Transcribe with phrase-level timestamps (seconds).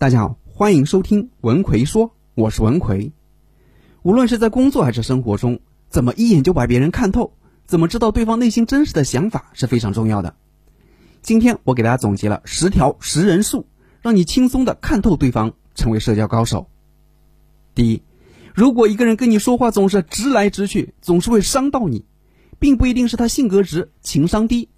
[0.00, 3.12] 大家好，欢迎收听文奎说，我是文奎。
[4.00, 7.34] 无论是在工作还是生活中，怎么一眼就把别人看透，
[7.66, 10.34] 怎么知道对方内心真实的想法是非常重要的。
[11.20, 13.66] 今天我给大家总结了十条识人术，
[14.00, 16.66] 让你轻松的看透对方，成为社交高手。
[17.74, 18.02] 第一，
[18.54, 22.06] 如果一个人跟你说话总是直来直去，总是会伤到你，
[22.58, 24.70] 并不一定是他性格直、情商低，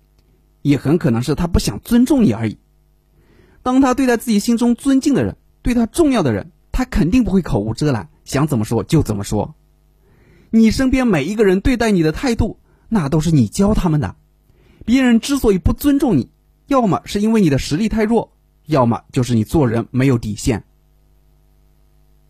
[0.62, 2.59] 也很可能是他不想尊重你而已。
[3.62, 9.54] 当他对待自己心中尊敬的人、对他重要的人，他肯定不会口无遮拦，想怎么说就怎么说。
[10.50, 14.16] 你身边每一个人对待你的态度，那都是你教他们的。
[14.85, 16.30] 别人之所以不尊重你，
[16.66, 18.32] 要么是因为你的实力太弱，
[18.66, 20.64] 要么就是你做人没有底线。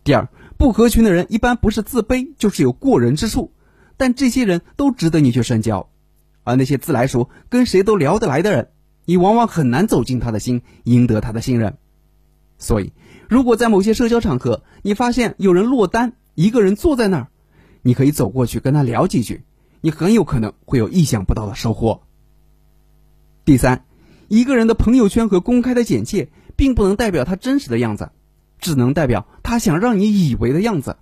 [0.05, 3.53] 第二，不合群的人一般不是自卑，就是有过人之处，
[3.97, 5.89] 但这些人都值得你去深交，
[6.45, 8.72] 而那些自来熟、跟谁都聊得来的人。
[9.05, 11.77] 你往往很难走进他的心，赢得他的信任。
[12.59, 12.93] 所以，
[13.29, 17.29] 如果在某些社交场合，你发现有人落单，一个人坐在那儿，
[17.83, 19.43] 你可以走过去跟他聊几句，
[19.81, 22.03] 你很有可能会有意想不到的收获。
[23.45, 23.85] 第三，
[24.29, 28.13] 一个人的朋友圈和公开的简介，并不能代表他真实的样子，
[28.61, 30.97] 只能代表他想让你以为的样子。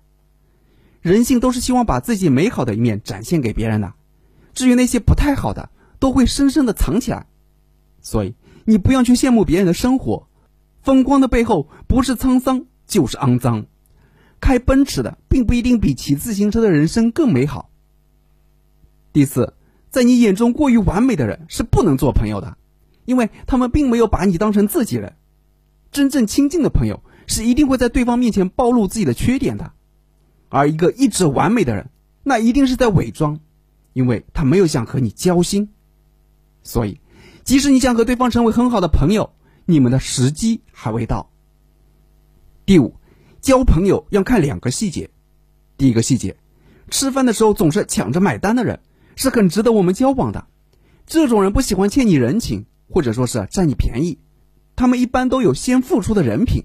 [1.03, 3.92] 人性都是希望把自己美好的一面展现给别人的，
[4.55, 7.27] 至于那些不太好的，都会深深的藏起来。
[8.03, 8.34] 所以，
[8.65, 10.29] 你不要去羡慕别人的生活，
[10.83, 13.67] 风光的背后不是沧桑就是肮脏。
[14.41, 17.70] 开奔驰的并不一定比骑自行车的人生更美好。
[19.12, 19.53] 第四，
[19.91, 22.57] 在你眼中过于完美的人是不能做朋友的，
[23.05, 25.17] 因为他们并没有把你当成自己人。
[25.92, 29.73] 真正亲近的朋友是一定会在对方面前暴露自己的缺点的，
[30.48, 31.91] 而一个一直完美的人，
[32.23, 33.41] 那一定是在伪装，
[33.92, 35.69] 因为他没有想和你交心。
[36.62, 36.98] 所以。
[37.44, 39.30] 即使你想和对方成为很好的朋友，
[39.64, 41.30] 你们的时机还未到。
[42.66, 42.94] 第五，
[43.41, 45.10] 交朋友要看两个细节。
[45.77, 46.36] 第一个细节，
[46.91, 48.80] 吃饭的时候总是抢着买单的人，
[49.16, 50.46] 是很值得我们交往的。
[51.06, 54.18] 这种人不喜欢欠你人情，或者说是占你便宜，
[54.77, 56.64] 他们一般都有先付出的人品。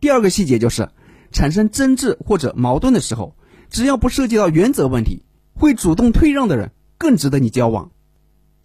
[0.00, 0.88] 第二个细节就是，
[1.32, 3.36] 产生争执或者矛盾的时候，
[3.68, 5.24] 只要不涉及到原则问题，
[5.54, 7.90] 会主动退让的人更值得你交往。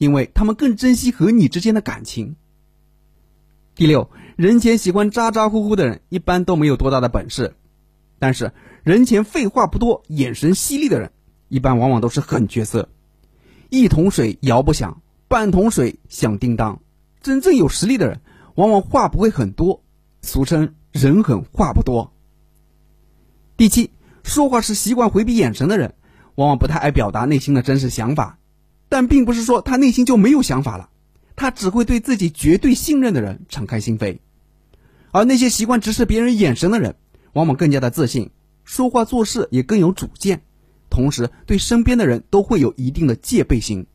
[0.01, 2.35] 因为他们更珍惜和你之间的感情。
[3.75, 7.53] 第六，人前喜欢咋咋呼呼的人，一般都没有多大的本事；
[8.17, 8.51] 但是
[8.81, 11.11] 人前废话不多、眼神犀利的人，
[11.49, 12.89] 一般往往都是狠角色。
[13.69, 16.81] 一桶水摇不响，半桶水响叮当。
[17.21, 18.21] 真正有实力的人，
[18.55, 19.83] 往往话不会很多，
[20.23, 22.11] 俗称人狠话不多。
[23.55, 23.91] 第七，
[24.23, 25.93] 说话时习惯回避眼神的人，
[26.33, 28.39] 往往不太爱表达内心的真实想法。
[28.91, 30.89] 但并不是说他内心就没有想法了，
[31.37, 34.19] 他只会对自己绝对信任的人敞开心扉，
[35.11, 36.97] 而那些习惯直视别人眼神的人，
[37.31, 38.31] 往往更加的自信，
[38.65, 40.41] 说话做事也更有主见，
[40.89, 43.87] 同时对身边的人都会有一定的戒备心。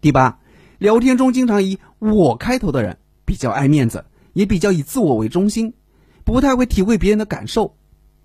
[0.00, 0.40] 第八，
[0.78, 5.74] 聊天中经常以我开头的人比较爱面子，也比较以自我为中心，
[6.24, 7.76] 不太会体会别人的感受，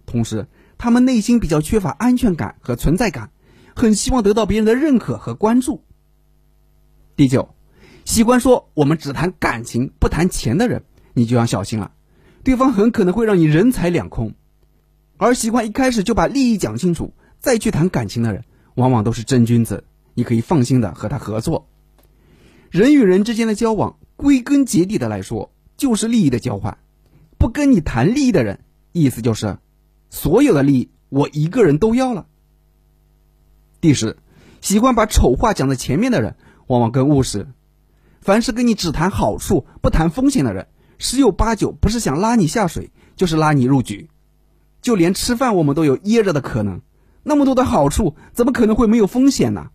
[0.08, 0.48] 同时
[0.80, 3.30] 他们内心比较缺乏安全感和存在感。
[3.80, 5.86] 很希望得到别人的认可和关注。
[7.16, 7.56] 第九，
[8.04, 11.94] 喜欢说我们只谈感情不谈钱的人，你就要小心了，
[12.44, 14.34] 对方很可能会让你人财两空。
[15.16, 18.44] 而喜欢一开始就把利益讲清楚再去谈感情的人，
[18.76, 21.70] 往往都是真君子，你可以放心的和他合作。
[22.70, 26.80] 人与人之间的交往，归根结底的来说，就是利益的交换。
[27.38, 28.60] 不跟你谈利益的人，
[28.92, 29.58] 意思就是
[30.10, 32.26] 所有的利益我一个人都要了。
[33.82, 34.18] 第十，
[34.60, 36.36] 喜欢把丑话讲在前面的人，
[36.68, 37.48] 往往更务实。
[38.20, 40.68] 凡是跟你只谈好处不谈风险的人，
[40.98, 44.10] 十有八九不是想拉你下水，就是拉你入局。
[44.82, 46.82] 就连吃饭，我们都有噎着的可能。
[47.24, 49.70] 那么多的好处，怎么可能会没有风险呢？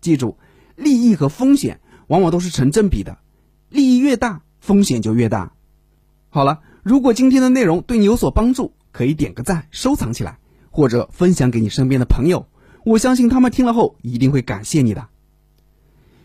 [0.00, 0.36] 记住，
[0.74, 3.18] 利益和风险往往都是成正比的，
[3.68, 5.52] 利益越大，风险就越大。
[6.28, 10.38] 好了，如果今天的内容对你有所帮助，可以点个赞，收藏起来，
[10.72, 12.48] 或者分享给你身边的朋友。
[12.84, 15.06] 我相信他们听了后一定会感谢你的。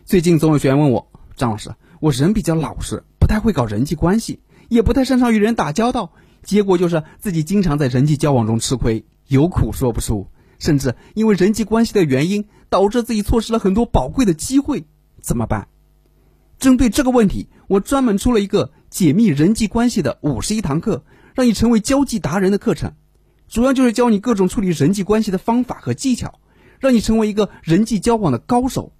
[0.04, 6.12] 最近总有学员问我，张老师，我人比较老实，不太会搞人际关系，也不太擅长与人打交道，
[6.42, 10.26] 结果就是自己经常在人际交往中吃亏，有苦说不出，
[10.58, 14.84] 甚至因为人际关系的原因，导致自己错失了很多宝贵的机会，
[15.20, 15.68] 怎么办？
[16.58, 22.94] 针对这个问题，我专门出了一个解密人际关系的五十一堂课，让你成为交际达人的课程，
[23.46, 26.40] 主要就是教你各种处理人际关系的方法和技巧。
[26.80, 28.92] 让你成为一个人际交往的高手。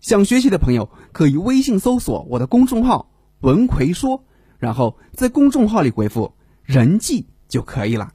[0.00, 3.10] 想学习的朋友可以微信搜索我的公众号
[3.40, 4.24] 文奎说
[4.58, 8.12] 然后在公众号里回复人际就可以了。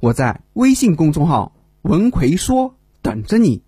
[0.00, 3.63] 我在微信公众号文奎说等着你。